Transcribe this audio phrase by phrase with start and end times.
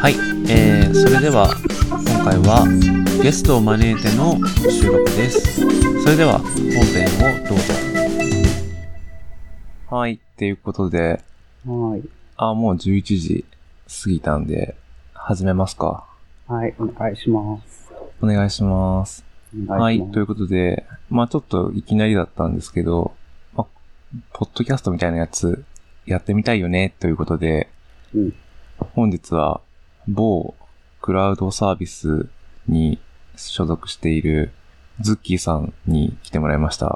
[0.00, 0.14] はい、
[0.48, 1.54] えー、それでは
[1.90, 2.66] 今回は
[3.22, 4.38] ゲストを招いての
[4.70, 5.60] 収録です。
[6.02, 7.06] それでは本編
[7.44, 7.74] をどうぞ。
[9.90, 11.22] はい、っていうことで、
[11.66, 12.08] はい。
[12.36, 13.44] あ、もう11時
[14.02, 14.74] 過ぎたんで、
[15.12, 16.06] 始めますか。
[16.48, 17.92] はい、お願いします。
[18.22, 19.22] お願いします。
[19.68, 20.00] はい。
[20.12, 23.12] ということで、まあちょっといきなりだったんですけど、
[23.54, 23.66] まあ、
[24.32, 25.62] ポッドキャストみたいなやつ
[26.06, 27.68] やってみたいよね、ということで、
[28.14, 28.34] うん
[28.94, 29.60] 本日は
[30.08, 30.54] 某
[31.00, 32.28] クラウドサービス
[32.68, 32.98] に
[33.36, 34.52] 所属している
[35.00, 36.86] ズッキーさんに来てもらいました。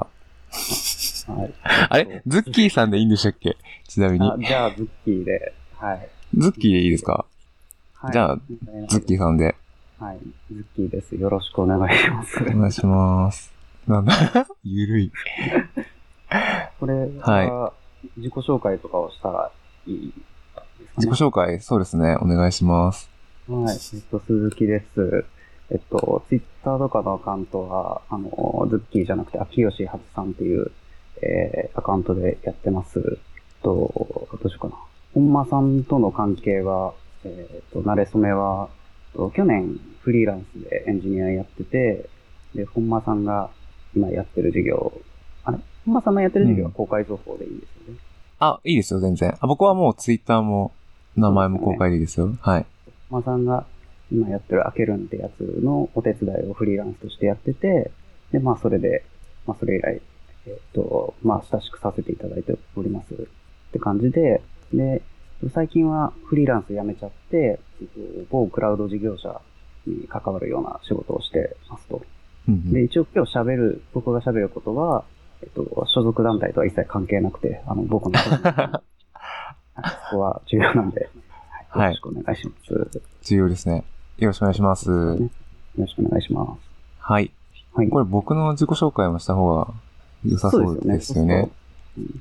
[1.27, 1.53] はい。
[1.89, 2.21] あれ？
[2.27, 3.57] ズッキーさんでいいんでしたっけ？
[3.87, 4.35] ちなみにあ。
[4.37, 6.09] じゃあ、ズッキーで、はい。
[6.37, 7.25] ズッキーでいいですか？
[7.95, 8.37] はい、じゃあ、
[8.89, 9.55] ズッキーさんで
[9.99, 10.19] はい。
[10.51, 11.15] ズッキーです。
[11.15, 12.43] よろしくお願いします。
[12.43, 13.51] お願いします。
[13.87, 14.13] なんだ？
[14.63, 15.11] ゆるい。
[16.79, 17.73] これは、
[18.17, 19.51] 自己紹介とかをしたら
[19.87, 20.13] いい？
[20.97, 22.15] 自己紹介、そうですね。
[22.21, 23.09] お願いします。
[23.47, 23.75] はい。
[23.75, 25.25] えっと、鈴木です。
[25.71, 30.71] えっと、ツイッターとかのアカウントは、あの、ズッキーじゃなくて、秋吉初さんっていう、
[31.21, 32.99] えー、アカウントでやってます。
[32.99, 33.17] えっ
[33.63, 33.69] と、
[34.31, 34.75] どうしようかな。
[35.13, 38.69] 本間さんとの関係は、えっと、慣れ初めは、
[39.13, 42.09] えっと去年フリーランスでエンジニアやってて、
[42.53, 43.49] で、本間さんが
[43.95, 44.93] 今やってる授業、
[45.43, 45.57] あれ？
[45.85, 47.99] 本間さんのやってる授業は公開情報でいいんですよね。
[48.39, 49.35] あ、いいですよ、全然。
[49.39, 50.73] あ僕はもうツイッターも
[51.15, 52.35] 名前も公開でいいですよ。
[52.41, 52.65] はい。
[53.09, 53.65] 本間さんが
[54.11, 57.91] 今やってるアケルンってやつのお手伝いをフリーランスとしてやってて、
[58.31, 59.03] で、まあそれで、
[59.45, 60.01] まあそれ以来、
[60.47, 63.17] えっと、まあ親しくさせていただいておりますっ
[63.71, 64.41] て感じで、
[64.73, 65.01] で、
[65.53, 69.41] 最近はフリーランス辞めちゃって、えっと某クラウド事業者
[69.85, 72.01] に関わるような仕事をしてますと。
[72.47, 75.03] うんで、一応今日喋る、僕が喋ることは、
[75.41, 78.19] えっと、所属団体とは一切関係なくて、あの、僕の
[79.75, 81.09] そこは重要なんで、
[81.69, 82.73] はい、よろしくお願いします。
[82.73, 83.83] よ重要ですね。
[84.17, 84.89] よろしくお願いします。
[85.77, 86.69] ろしくお願いします。
[86.99, 87.31] はい。
[87.73, 87.89] はい。
[87.89, 89.73] これ僕の自己紹介もした方が
[90.23, 91.49] 良さそうですよね。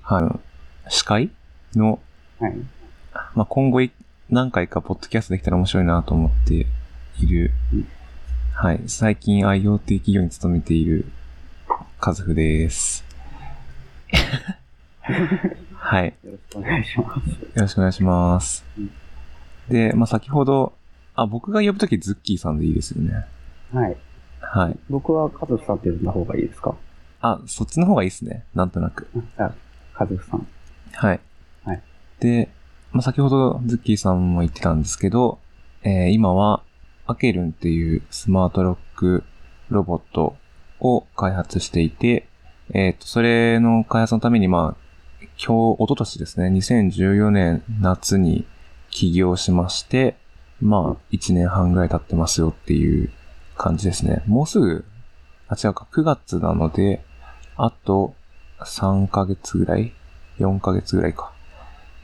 [0.03, 0.91] はい。
[0.91, 1.31] 司会
[1.75, 2.00] の、
[2.41, 2.56] はい。
[3.34, 3.93] まあ、今後い
[4.28, 6.66] 何回かポッドキャストできたら面白いなと思って
[7.20, 7.87] いるうん、
[8.53, 8.81] はい。
[8.87, 11.06] 最近 IoT 企業に勤めている
[12.00, 13.04] カズフです。
[15.94, 16.06] はい。
[16.25, 17.28] よろしくお願いします。
[17.28, 18.91] よろしくお願いしますうん。
[19.69, 20.72] で、まあ、先ほど、
[21.15, 23.25] あ、僕が呼ぶときズッキーさんでいいですよね。
[23.72, 23.97] はい。
[24.41, 24.78] はい。
[24.91, 26.75] 僕はカズフさんって呼んだ方がいいですか？
[27.21, 28.44] あ、そっちの方がいいですね。
[28.56, 29.06] なんとなく。
[29.38, 29.55] あ、
[29.93, 30.44] カズフさん。
[30.94, 31.21] はい。
[31.62, 31.82] はい。
[32.19, 32.49] で、
[32.91, 35.38] まあ、先ほどズッキーさんも言ってたんですけど、
[35.84, 36.65] えー今は、
[37.06, 39.22] アケルンっていうスマートロック
[39.71, 40.34] ロボット
[40.81, 42.26] を開発していて、
[42.72, 44.83] えっ、と、それの開発のために、まあ、
[45.38, 48.46] 今日、一昨年ですね、2014年夏に
[48.90, 50.16] 起業しまして、
[50.60, 53.10] まあ、1年半ぐらい経ってますよっていう
[53.56, 54.22] 感じですね。
[54.26, 54.84] もうすぐ、
[55.48, 57.04] あ、違うか、9月なので、
[57.56, 58.14] あと
[58.60, 59.92] 3ヶ月ぐらい
[60.38, 61.32] ?4 ヶ月ぐらいか。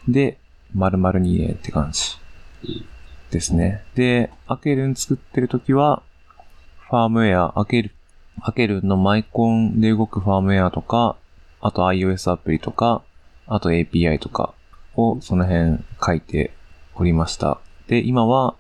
[0.09, 0.38] で、
[0.75, 2.19] 丸々2年って感じ
[3.30, 3.84] ですね。
[3.94, 6.03] で、アケルン作ってる時は、
[6.88, 7.94] ファームウェア、アケル、
[8.41, 11.16] アケルンのマイコンで動くファームウェアとか、
[11.60, 13.03] あと iOS アプリとか、
[13.50, 14.55] あと API とか
[14.94, 16.55] をその辺書いて
[16.94, 17.61] おりました。
[17.88, 18.55] で、今は、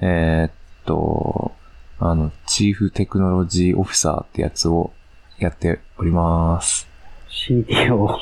[0.00, 0.52] えーっ
[0.84, 1.52] と、
[1.98, 4.92] あの、チーフテクノロジーオフィサーってやつを
[5.38, 6.86] やっております。
[7.30, 8.18] CTO。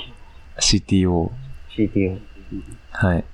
[0.61, 1.31] CTO。
[1.77, 2.21] CTO。
[2.93, 3.25] はい。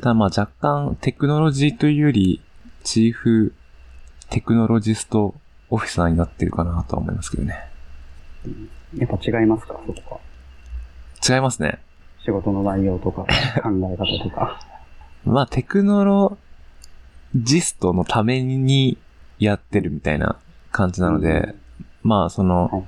[0.00, 2.42] ただまあ若干テクノロジーというより、
[2.84, 3.54] チーフ
[4.28, 5.34] テクノロジスト
[5.70, 7.56] オフィサーになってるかなとは思いますけどね。
[8.96, 9.80] やっぱ違いますか？
[9.86, 10.20] そこ
[11.22, 11.34] か。
[11.34, 11.78] 違いますね。
[12.26, 13.22] 仕事の内容とか、
[13.62, 14.60] 考え方とか。
[15.24, 16.38] まあテクノロ
[17.34, 18.98] ジストのために
[19.38, 20.36] やってるみたいな
[20.72, 21.54] 感じなので、
[22.02, 22.84] まあその。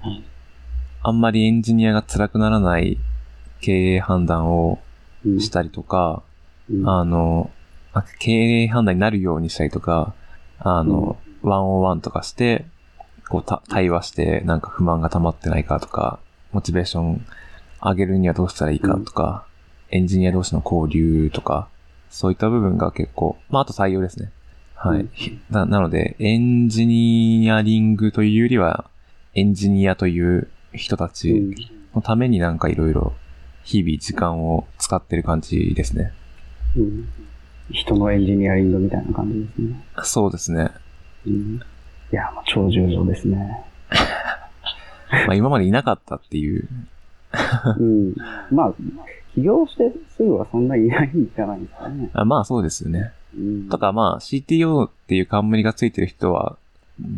[1.02, 2.98] あんまりエンジニアが辛くならない
[3.60, 4.80] 経営判断を
[5.24, 6.22] うんしたりとか、
[6.70, 7.50] うんあの、
[7.92, 10.14] あ経営判断になるようにしたりとか、
[10.58, 12.66] あの、ワンオンワンとかして、
[13.28, 16.18] こう、た対話して、なんか不満が溜まってないかとか、
[16.52, 17.26] モチベーション
[17.82, 19.46] 上げるにはどうしたらいいかとか、
[19.90, 21.68] エンジニア同士の交流とか、
[22.10, 24.32] そういった部分が結構、まあ、あと採用ですね。
[24.74, 25.00] はい。
[25.00, 28.88] うんひななので、エンジニアリングというよりは、
[29.34, 31.54] エンジニアという人たうんち
[31.94, 33.12] のためになんかいろいろ、
[33.64, 36.12] 日々時間を使ってる感じですね。
[36.76, 37.08] うん
[37.70, 39.84] 人のエンジニアリングみたいな感じですね。
[40.02, 40.70] そうですね。
[41.26, 41.60] うん
[42.10, 43.64] いや、もう超重要ですね。
[45.26, 46.68] まあ今までいなかったっていう。
[47.78, 48.14] うん。
[48.50, 48.74] まあ、聞
[49.34, 52.10] 起業してすぐはそんないないんじゃないですかね。
[52.12, 53.12] あまあそうですよね。
[53.36, 53.68] うん。
[53.68, 56.56] とかまあ CTO っていう冠がついてる人は、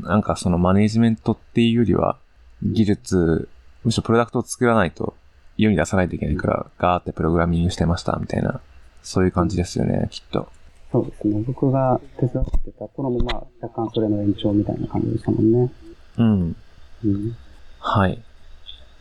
[0.03, 2.19] なんかそのマネージメントっていうよりは、
[2.63, 3.49] 技術、
[3.85, 5.15] むしろプロダクトを作らないと
[5.57, 8.61] 世に出さないといけないから、ガーってプログラミングしてましたみたいな、
[9.03, 10.49] そういう感じですよね、きっと。
[10.93, 11.43] そうですね。
[11.47, 15.73] 僕が手伝ってた頃もまあ、若干それの延長みたいな感じでしたもんね。
[16.19, 16.57] うん。
[17.05, 17.37] うん。
[17.79, 18.21] はい。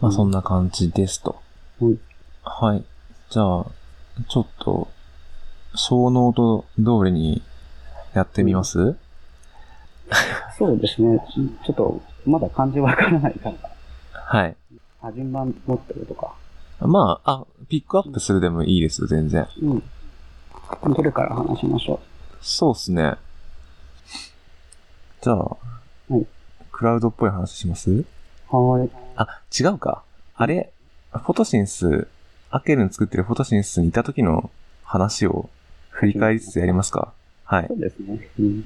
[0.01, 1.41] まあそんな感じですと。
[1.79, 1.97] はい。
[2.43, 2.83] はい。
[3.29, 3.65] じゃあ、
[4.27, 4.87] ちょっと、
[5.75, 7.41] このノート通りに
[8.13, 8.95] やってみます、
[10.57, 11.19] そうですね。
[11.65, 13.55] ちょっと、まだ感じわからないから。
[14.13, 14.55] はい。
[15.01, 16.33] あ、順番持ってるとか。
[16.81, 19.47] まあ、あ、ピックアップするでもいいですよ、全然。
[19.61, 19.83] うん。
[20.93, 21.99] どれから話しましょ
[22.41, 23.15] そうっすね。
[25.21, 25.57] じゃあ、は
[26.11, 26.25] い
[26.71, 27.91] クラウドっぽい話します？
[27.91, 28.05] う。
[28.51, 28.89] はーい。
[29.15, 30.03] あ、違うか。
[30.35, 30.71] あれ、
[31.11, 32.07] フォトシンス、
[32.49, 34.49] アケルン作ってるフォトシンスにいた時の
[34.83, 35.49] 話を
[35.89, 37.13] 振り返りつつやりますか。
[37.43, 37.75] はいそ。
[37.75, 38.27] うですね。
[38.39, 38.65] うん。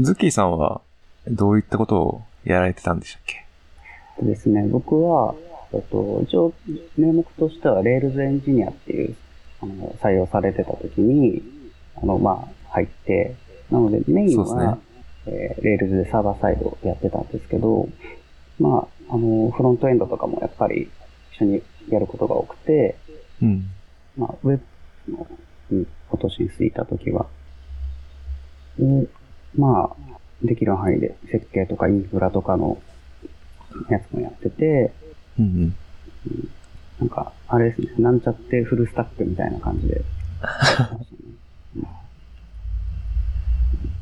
[0.00, 0.80] ズッキーさんは
[1.26, 3.44] どういったことをやられてたんでしたっけ？
[4.22, 5.34] でですね、僕は、
[5.72, 6.52] えっと、一応、
[6.96, 9.16] 名目としては、 Rails エンジニアっていう、
[9.62, 11.42] あの、採用されてた時に、
[11.96, 13.34] あの、まあ、入って、
[13.70, 14.80] なので、メインは、ね
[15.26, 17.88] えー Rails でサーバーサイドやってたんですけど、
[18.60, 20.90] まあ、あの、フロントエンドとかもやっぱり
[21.32, 22.96] 一緒にやることが多くて、
[23.42, 23.70] うん。
[24.16, 24.60] まあ、ウェ
[25.08, 25.26] ブの、
[25.72, 27.26] うん、フォトシンスいた時は。
[28.78, 29.08] で、
[29.56, 29.96] まあ、
[30.42, 32.80] できる範囲で設計とかインフラとかの
[33.88, 34.92] やつもやってて、
[35.38, 35.74] うんうん。
[37.00, 40.04] なんか、あれですね、なんちゃってフルスタックみたいな感じで。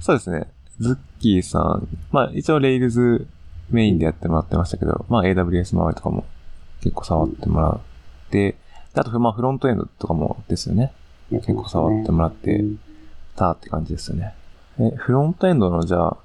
[0.01, 0.47] そうですね。
[0.81, 3.27] ズッキーさん、まあ一応 Rails
[3.71, 6.25] メインでやってもらってましたけど、まあ AWS 周りとかも
[6.81, 7.81] 結構触ってもらっ
[8.31, 8.57] て、
[8.95, 10.93] であとまあフロントエンドとかもですよね。
[11.31, 12.79] 結構触ってもらってうん
[13.39, 14.35] たって感じですよね。
[14.81, 16.17] え、フロントエンドのじゃあ、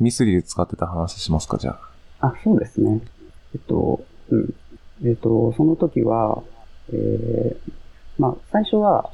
[0.00, 1.78] ミスリル使ってた話しますか、じゃ
[2.20, 2.28] あ。
[2.28, 3.00] あ、そうですね。
[3.54, 4.54] えっと、うん。
[5.04, 6.42] えっと、その時は、
[6.92, 7.72] えー、
[8.18, 9.10] まあ、最初は、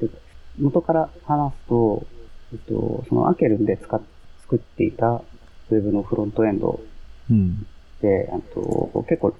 [0.00, 0.18] えっと
[0.58, 2.06] 元から話すと、
[2.52, 4.00] えっと、そのアケルンで使っ、
[4.42, 6.80] 作っていたウェブのフロントエンド
[7.30, 7.66] うん。
[8.00, 9.34] で、あと、結構、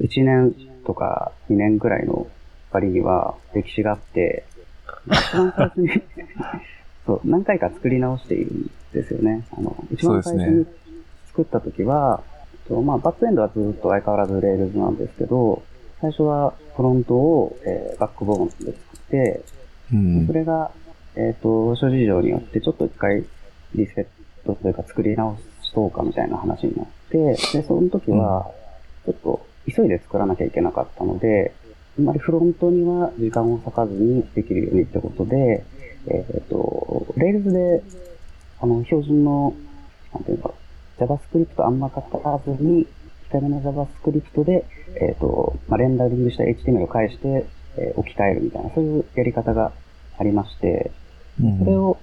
[0.00, 2.26] 1年とか2年ぐらいの
[2.70, 4.44] 割には歴史があって、
[5.06, 6.02] 一番最初に、
[7.06, 9.44] そう、何回か作り直しているんですよね。
[9.56, 10.66] あの、一番最初に
[11.28, 12.22] 作った時は、
[12.68, 15.62] とまあ、バックエンドはずっと相変わらず Rails なんですけど、
[16.00, 19.44] 最初はフロントを、えーバックボーンで作って、
[19.92, 20.26] うん。
[20.26, 20.70] それが、
[21.16, 23.24] えっ、と、諸事情によってちょっと一回
[23.74, 24.06] リセッ
[24.46, 25.36] トというか作り直
[25.72, 28.50] そうかみたいな話になって、で、その時は、
[29.04, 31.54] ちょっと急いで作らなきゃいけなかったので、
[31.98, 35.64] あんまりフロントには時間を割かずにできるようにってことで、
[36.08, 37.82] えっ、と、Rails で、
[38.60, 39.54] あの、標準の、
[40.12, 40.52] なんていうか、
[40.98, 42.86] JavaScript あんま書かずに、
[43.30, 44.64] 控えめの JavaScript で、
[44.96, 47.46] えっ、と、まあ、レンダリングした HTML を返して、
[47.76, 49.72] えー置き換えるみたいな、そういうやり方が
[50.18, 50.90] ありまして、
[51.40, 51.58] うん。
[51.58, 51.98] それを、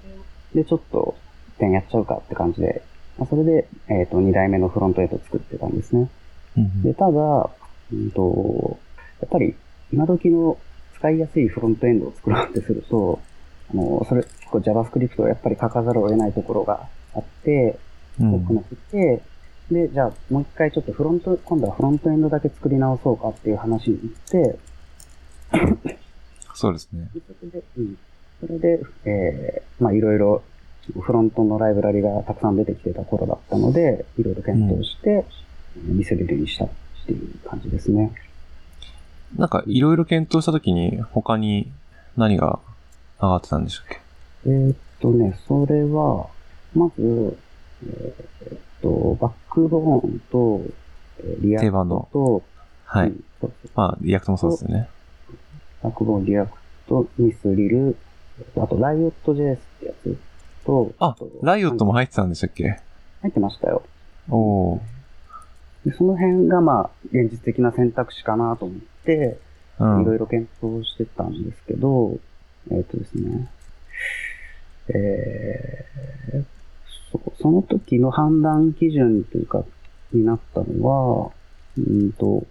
[0.55, 1.15] で、ちょっと、
[1.57, 2.81] 一遍やっちゃうかって感じで、
[3.19, 6.09] まあ、それで、えっ、と、2代目のフロントエンドを作ってたんですね。
[6.57, 7.49] うんで、ただ、
[7.91, 8.79] うんと、
[9.21, 9.55] やっぱり、
[9.91, 10.57] 今時の
[10.95, 13.19] 使いやすいフロントエンドを作ろうってすると、
[13.71, 17.77] あの、それ、結構 JavaScript をやっぱり書かざるを得ないところがあって、
[18.19, 19.21] うん多くなってて、
[19.71, 24.59] で、じゃあ、もう一回ちょっとフロント、今度はフロントエンドだけ作り直そうかっていう話になって、
[26.53, 27.09] そうですね。
[27.13, 27.97] でそれで、うん。
[28.41, 30.43] それで、えー、まあいろいろ、
[30.99, 35.25] フロントのライブラリがたくさん出てきてた頃だったので、いろいろ検討して、
[35.83, 36.69] 見せれるようにしたっ
[37.05, 38.11] ていう感じですね。
[39.37, 41.71] なんか、いろいろ検討したときに、他に
[42.17, 42.59] 何が
[43.21, 43.99] 上がってたんでしたっけ？
[44.47, 46.27] えーっとね、それは、
[46.73, 47.37] まず、
[47.85, 50.61] えーっと、バックボーンと、
[51.19, 52.43] えー React と、
[52.85, 53.13] はい。
[53.75, 54.87] まあ、 React もそうですよね。
[55.83, 57.95] Backbone、React、Mithril、
[58.39, 60.17] えっとあと、 Riot JS ってやつ
[60.65, 62.79] と、あと、 Riot も入ってたんでしたっけ？
[63.21, 63.83] 入ってましたよ。
[64.29, 64.79] おー。
[65.85, 69.39] でその辺がまあ、現実的な選択肢かなと思って、
[69.79, 70.01] うん。
[70.01, 72.17] いろいろ検討してたんですけど、
[72.71, 73.49] えっ、とですね、
[74.89, 76.45] えー、
[77.11, 79.63] そその時の判断基準というか、
[80.11, 81.31] になったのは、
[81.77, 82.43] うんと、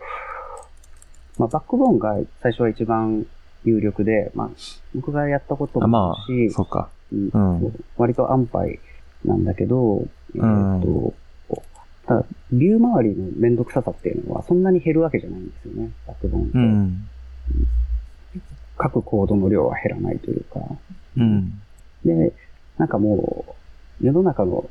[1.39, 3.27] まあ、バックボーンが最初は一番
[3.65, 4.51] 有力で、まあ、
[4.95, 6.89] 僕がやったこともあるし、あ、そうか。
[7.13, 8.79] うん割と安牌
[9.25, 11.15] なんだけど、えっ、うん
[11.49, 11.63] と、
[12.07, 16.59] ただ、ビュー周りのめんどくささっていうのはそんなに減るわけじゃないんですよね、バックボーンって。
[16.59, 17.09] うん。
[18.81, 20.61] 書くコードの量は減らないというか、
[21.17, 21.61] うん。
[22.05, 22.33] で、
[22.77, 23.45] なんかも
[24.01, 24.69] う、世の中の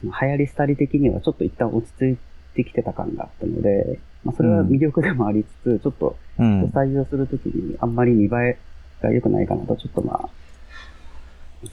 [0.00, 2.18] その流行り廃り的にはちょっと一旦落ち着い
[2.54, 6.64] てきてた感があったので、まあ、それは魅力でもありつつ、ちょっとうん。
[6.66, 8.58] 採用するときにあんまり見栄え
[9.02, 10.28] が良くないかなと、ちょっとまあ、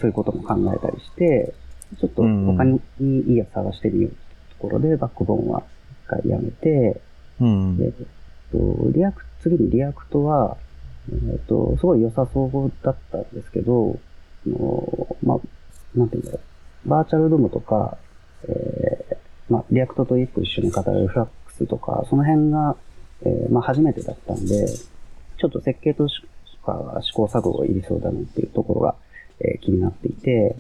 [0.02, 1.54] そういうことも考えたりして、
[2.00, 5.64] ちょっと他にいいやつ探してみようってところで、バックボーンは
[6.08, 7.02] 一回やめて、
[7.40, 7.78] うん。
[7.78, 7.94] で、えっ
[8.52, 10.58] と、リアク次に React は、
[11.12, 14.00] えっと、すごい良さそうだったんですけど、
[14.48, 15.40] あのまあ、
[15.98, 16.40] なんていうんだろ
[16.86, 17.98] う、バーチャル DOM とか、
[18.48, 22.76] えー、まあ、 React と一個一緒に語るフラックスとか、その辺が、
[23.24, 26.22] えー、まあ、初めてだったんで、ちょっと設計と
[26.64, 28.96] か試行錯誤がいりそうだなっていうところが、
[29.44, 30.56] えー気になっていて、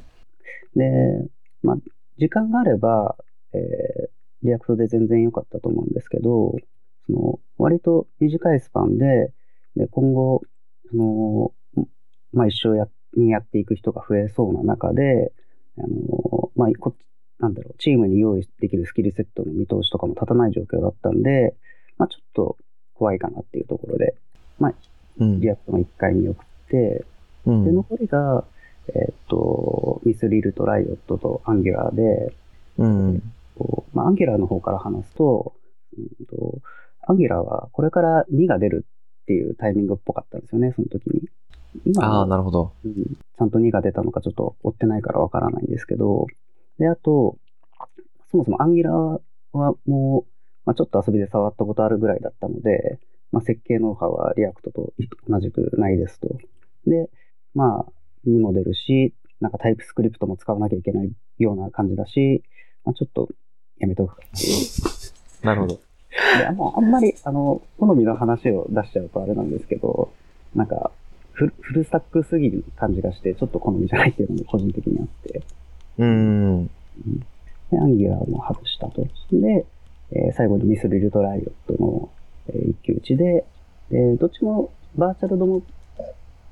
[0.75, 1.29] で、
[1.63, 1.77] まあ、
[2.17, 3.15] 時間があれば、
[3.53, 4.09] えー、
[4.43, 6.55] React で全然良かったと思うんですけど、
[7.07, 9.33] その、割と短いスパンで、
[9.75, 10.41] で、今後、
[10.89, 11.51] その、
[12.33, 15.33] まあ、一緒や、にやっていく人が増えそうな中で、
[15.77, 16.95] あの、まあ、こ
[17.39, 21.55] なんだろう、チームに用意できるスキルセットの見通しとかも立たない状況だったんで、
[21.97, 22.57] まあ、ちょっと
[22.93, 24.15] 怖いかなっていうところで、
[25.17, 25.41] うん。
[25.41, 27.05] React の1回見送って、
[27.45, 28.45] うんで、残りが、
[28.89, 32.33] えーっと、 Mithril と Riot と Angular で、
[32.77, 33.33] うん。
[33.57, 35.53] こうまあ、 Angular の方から話すと、
[35.97, 36.61] うんと、
[37.07, 38.85] Angular はこれから2が出る
[39.23, 41.29] っていうタイミングっぽかったんですよね、その時に。
[41.85, 42.73] 今ああ、はなるほど。
[42.83, 46.27] うん、ちゃんと2が出たのかちょっと追ってないからわからないんですけど、
[46.79, 47.37] で、あと、
[48.31, 50.31] そもそも Angular はもう、
[50.65, 52.99] まあ、ちょっと遊びで触ったことあるぐらいだったので、
[53.31, 54.93] まあ、設計ノウハウは React と
[55.27, 56.27] 同じくないですと。
[56.85, 57.09] で、
[57.53, 57.91] まあ、
[58.25, 62.43] 2も出るし、なんか TypeScript も使わなきゃいけないような感じだし、
[62.85, 63.29] まあ、ちょっと
[63.79, 64.17] やめとく。
[65.43, 65.73] なるほど。
[66.37, 70.11] であんまあんまり、あの、好みの話を出しちゃうとあれなんですけど、
[70.55, 70.91] なんか、
[71.33, 75.41] フルフルスタックすぎる感じがして、ちょっと好みじゃないっていうのも個人的にあって、
[75.97, 76.67] うん。
[77.71, 79.03] で、アンギュラーも外したと。
[79.31, 79.65] で、
[80.11, 81.41] えー最後にミスビルドライオ
[81.73, 82.09] ットの、
[82.49, 83.45] えー一騎打ちで、
[83.89, 85.61] で、どっちもバーチャルドモ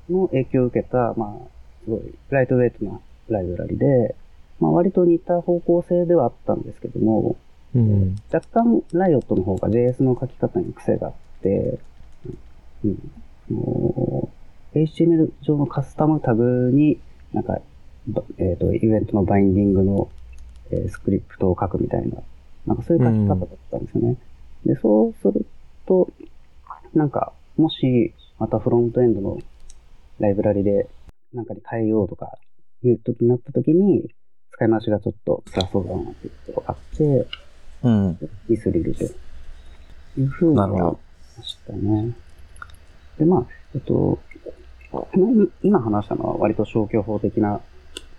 [0.08, 4.14] の影響を受けた、まあ、すごいライトウェイトなライブラリで、
[4.58, 7.36] まあ、割と似た方向性ではあったんですけども、
[7.74, 8.16] うん。
[8.32, 11.78] 若干ライオットの方が JS の書き方に癖があって、
[12.84, 13.12] うん、
[13.48, 14.28] も
[14.74, 16.98] う HTML 上のカスタムタグに
[17.32, 17.60] なんか、
[18.08, 20.10] ばえっ、と、イベントのバインディングの、
[20.70, 22.16] えースクリプトを書くみたいな、
[22.66, 24.16] なんかそういう書き方だったんですよね。
[24.66, 25.46] で、そうする
[25.86, 26.08] と、
[26.94, 29.38] なんか、もし、またフロントエンドの
[30.18, 30.88] ライブラリで、
[31.32, 32.38] なんかに変えようとか、
[32.82, 34.08] いう時になった時に、
[34.52, 37.26] 使い回しがちょっと辛そうだなっていうことがあって、
[37.82, 38.18] うん。
[38.48, 40.96] ミスリルというふうになるほどは
[41.40, 42.14] ましたね。
[43.18, 44.18] で、まあ、えっと、
[44.92, 45.04] まあ
[45.62, 47.60] 今話したのは割と消去法的な、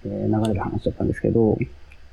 [0.05, 1.57] えー流れで話しちゃったんですけど、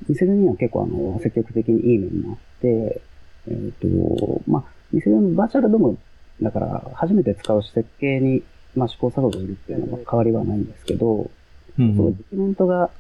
[0.09, 3.01] ミセルには結構あの、積極的にいい面もあって、
[3.49, 5.99] えっ、と、まあ、ミセルのバーチャルドーム
[6.43, 8.43] だから初めて使うし設計に、
[8.77, 11.31] まあ、試行錯誤いるっていうのは変わりはないんですけど、う
[11.77, 12.13] そのんド。
[12.13, 12.91] キュメントが、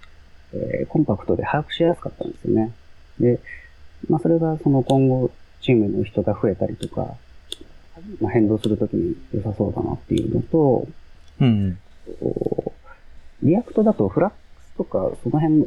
[0.52, 2.72] えーコンパクトで把握しやすかったんですよね。
[3.20, 3.38] で、
[4.08, 7.14] まあそれがその今後チームの人が増えたりとか、
[8.20, 10.86] まあ、変動するときに良さそうだなっていうのと、
[11.40, 11.78] うん。
[13.42, 15.66] React だと Flux とかその辺の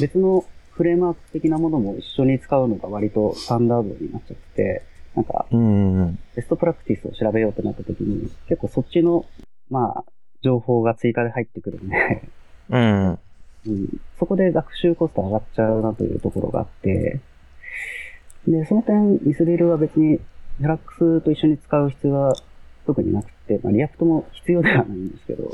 [0.00, 4.82] 別のフレームワーク的なものも一緒に使うのが割とスタンダードになっちゃってて、
[5.14, 6.18] なんかうん。
[6.36, 9.24] ベストプラクティスを調べようってなったときに結構そっちの、
[9.68, 10.04] まあ、
[10.42, 12.28] 情報が追加で入ってくるんで、
[12.70, 13.18] うん。
[13.66, 17.20] うん、そこで学習コスト上がっちゃうなというところがあって、
[18.48, 20.18] で、その点、 Mithril は別に
[20.60, 22.34] Flux と一緒に使う必要は
[22.86, 25.50] 特になくて、まあ、 React も必要ではないんですけど、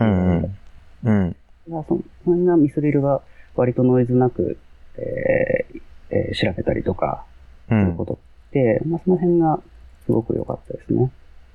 [0.00, 0.56] うん。
[1.04, 1.36] うん。
[1.68, 3.22] まあ、そのその辺が Mithril は
[3.54, 4.58] 割とノイズなく、
[4.96, 7.24] えーえー調べたりとか、
[7.68, 7.70] う。
[7.70, 8.16] することっ
[8.52, 9.60] て、まあ、その辺が
[10.06, 11.10] すごく良かったですね。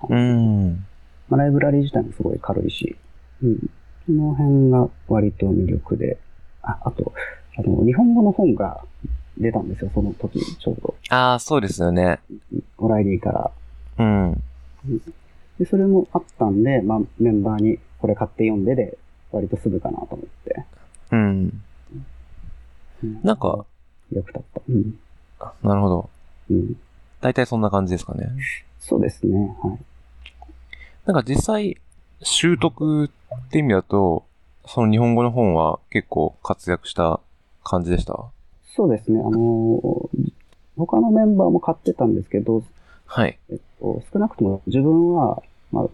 [0.09, 0.85] うん。
[1.29, 2.95] まあ、ライブラリ自体もすごい軽いし、
[3.43, 3.69] うん。
[4.05, 6.17] その辺が割と魅力で、
[6.61, 7.13] あ、あと、
[7.57, 8.81] あの、日本語の本が
[9.37, 10.95] 出たんですよ、その時にちょうど。
[11.09, 12.19] ああ、そうですよね。
[12.77, 13.51] オライリーから。
[13.97, 14.43] うん。
[15.59, 18.97] で、それもあったんで、まあ、メンバーにこれ買って読んでで、
[19.31, 20.65] 割とすぐかなと思って。
[21.11, 21.61] うん。
[23.03, 23.65] うんなんか、
[24.11, 24.61] よく立った。
[24.69, 24.95] うん。
[25.63, 26.09] なるほど。
[26.49, 26.75] うん。
[27.25, 28.29] 大体そんな感じですかね。
[28.79, 29.79] そうですね、はい。
[31.07, 31.75] なんか実際、
[32.21, 33.09] 習得っ
[33.49, 34.25] て意味だと、
[34.67, 37.19] その日本語の本は結構活躍した
[37.63, 38.25] 感じでした？
[38.75, 40.31] そうですね、あのー
[40.77, 42.61] 他のメンバーも買ってたんですけど、
[43.07, 43.39] はい。
[43.49, 45.41] えっと、少なくとも自分は、
[45.71, 45.85] まあ、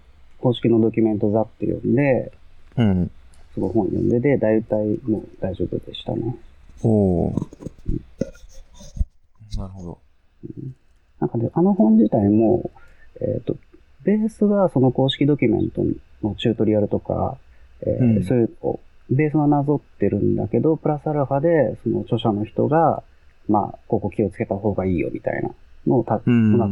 [0.41, 2.33] 公式のドキュメントザって読んで、
[2.75, 3.11] うん。
[3.53, 6.35] すごい本読んでで、大体もう大丈夫でしたね。
[6.83, 7.47] おー。
[9.57, 9.99] なるほど。
[11.21, 12.71] なんかね、あの本自体も、
[13.21, 13.55] えっ、と、
[14.03, 15.81] ベースはその公式ドキュメント
[16.23, 17.37] のチュートリアルとか、
[17.81, 23.03] えーうんそういうこう、ベースはなぞってるんだけど、プラスアルファで、その著者の人が、
[23.47, 25.51] まあ、ここ気をつけた方がいいよみたいな
[25.87, 26.65] のをた、うんな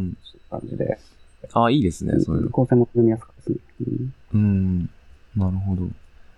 [0.49, 0.97] 感じで、
[1.53, 2.49] あ、いいですね、そういうの。
[2.49, 4.09] 構成も読みやすかったですね。
[4.33, 4.89] うんうん。
[5.35, 5.83] なるほど。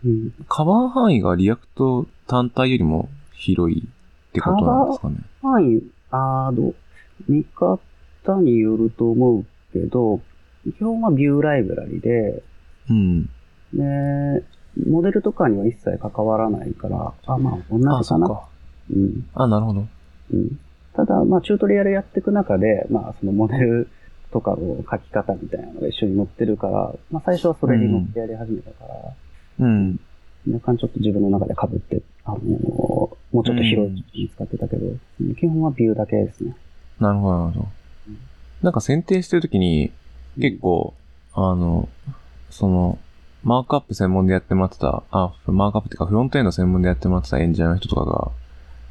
[0.03, 5.17] うん、カバー範囲が React 単体よりも広いってことなんですかね。
[5.41, 6.75] 範囲、あーどう、
[7.27, 7.79] 見方
[8.41, 10.21] によると思うけど、
[10.77, 12.43] 基本はビューライブラリで、
[12.89, 13.25] うん。
[13.73, 14.43] で、
[14.87, 18.27] モデルとかには一切関わらないから、あ、まあ、同じあ、かな。
[18.27, 18.47] か。
[18.93, 19.27] うん。
[19.33, 19.87] あ、なるほど。
[20.33, 20.59] うん。
[20.93, 23.89] ただ、まあ、チュートリアルやっていく中で、まあ、そのモデル
[24.31, 29.99] とかの書き方みたいなのが一緒に載ってるから、まあ、最初はそれに乗ってやり始めたから、うん。
[30.51, 32.41] 若干ちょっと自分の中で被って、あのー
[33.31, 36.53] もうちょっと広いに使ってたけど、うん基本はビューだけですね。
[36.99, 37.71] なるほど、なるほどうん。
[38.61, 39.91] なんか選定してるときに、
[40.39, 40.93] 結構、
[41.33, 41.89] あの、
[42.49, 42.99] その、
[43.43, 48.05] マークアップ専門でやってもらってた、あ、マークアップっていうかフロントエンド専門でやってもらってたエンジニアの人とか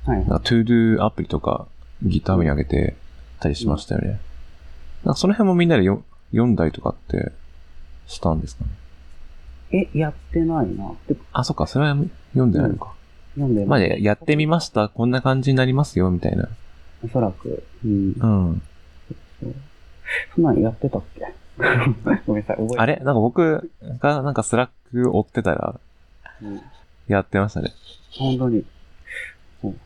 [0.07, 0.27] が、はい。
[0.29, 1.69] なんか To-Do アプリとか
[2.05, 2.97] GitHub に上げて
[3.39, 4.21] たりしましたよね。
[5.05, 7.33] なんかその辺もみんなでよ読んだりとかって
[8.07, 8.65] したんですか
[9.71, 9.89] ね？
[9.95, 10.93] え、やってないな。
[11.07, 11.97] であ、そっか、それは
[12.33, 12.93] 読んでないのか。
[13.35, 16.49] 読んでないまあ、ややってみました、こんな感じになりますよ、みたいな。
[17.05, 17.63] おそらく。
[17.85, 18.15] うん。
[18.19, 18.63] うん。
[20.35, 21.33] そんなんやってたっけ？
[22.27, 22.97] ごめんなさい、覚えてあれ？
[22.97, 23.71] なんか僕
[24.01, 25.81] がなんか Slack 追ってたら、
[26.43, 26.61] うん
[27.09, 27.73] やってましたね。
[28.13, 28.65] 本当に。
[29.65, 29.81] うん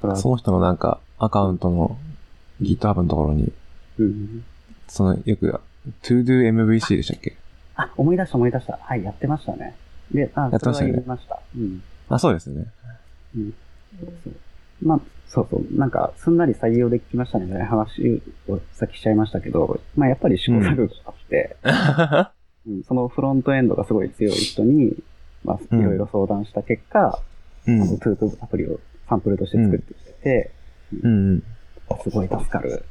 [0.00, 1.96] そその人のなんかアカウントの
[2.62, 3.52] GitHub のところに、
[3.98, 4.44] うん。
[4.88, 5.60] そのよく
[6.02, 7.36] ToDoMVC でしたっけ？
[7.76, 8.78] あ、思い出した思い出した。
[8.82, 9.76] はい、やってましたね。
[10.12, 11.04] で、あ、やってましたよね。
[11.56, 11.82] うん。
[12.08, 12.66] あ、そうですよね。
[13.36, 13.54] うん。
[14.00, 14.32] そう
[14.82, 15.78] まあ、そうそう。
[15.78, 24.96] なんか、すんなり採用できましたねみたいな話をさっきしちゃいましたけど、まあ、やっぱり試行錯誤があって、うんそのフロントエンドがすごい強い人に、
[25.44, 27.22] まあ、うんいろいろ相談した結果、
[27.66, 27.82] うん。
[27.82, 30.50] あの、トゥートゥアプリをサンプルとして作ってくれて、
[31.02, 31.42] うんうん。
[32.02, 32.84] すごい助かる。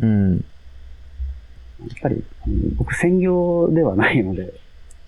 [0.00, 0.34] うん。
[0.36, 2.24] やっぱり、
[2.76, 4.54] 僕専業ではないので、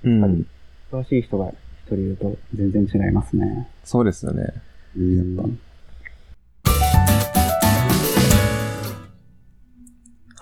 [0.05, 0.47] うん。
[0.90, 3.69] 詳しい人が一人いると全然違いますね。
[3.85, 4.53] そうですよね。
[4.97, 5.61] うん。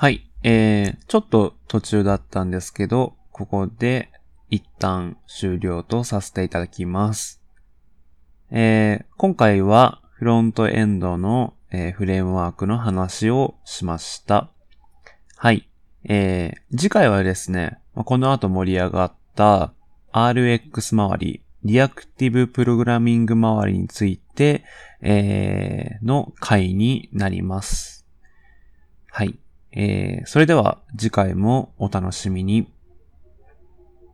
[0.00, 0.30] はい。
[0.44, 4.12] えー、ちょっと途中だったんですけど、ここで
[4.48, 7.42] 一旦終了とさせていただきます。
[8.52, 14.50] えー、今回はフロントエンドの、えーフレームワークの話をしました。
[15.34, 15.68] はい。
[16.04, 19.72] えー、次回はですね、この後盛り上がった
[20.12, 24.62] RX 周り、リアクティブプログラミング周りについて、
[25.00, 28.06] えー、の回になります。
[29.10, 29.40] はい。
[29.80, 32.68] えー、それでは次回もお楽しみに。